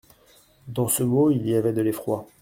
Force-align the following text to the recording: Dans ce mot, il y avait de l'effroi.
Dans 0.67 0.87
ce 0.87 1.03
mot, 1.03 1.29
il 1.29 1.47
y 1.47 1.53
avait 1.53 1.73
de 1.73 1.81
l'effroi. 1.83 2.25